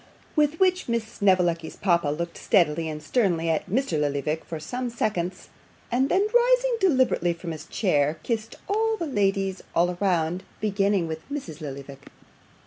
With 0.35 0.59
which 0.59 0.89
Miss 0.89 1.03
Snevellicci's 1.03 1.75
papa 1.75 2.07
looked 2.09 2.35
steadily 2.35 2.89
and 2.89 3.03
sternly 3.03 3.51
at 3.51 3.69
Mr. 3.69 3.99
Lillyvick 4.01 4.43
for 4.43 4.59
some 4.59 4.89
seconds, 4.89 5.49
and 5.91 6.09
then 6.09 6.25
rising 6.33 6.75
deliberately 6.79 7.33
from 7.33 7.51
his 7.51 7.67
chair, 7.67 8.17
kissed 8.23 8.55
the 8.67 9.05
ladies 9.05 9.61
all 9.75 9.95
round, 9.99 10.41
beginning 10.59 11.05
with 11.07 11.21
Mrs. 11.31 11.61
Lillyvick. 11.61 12.07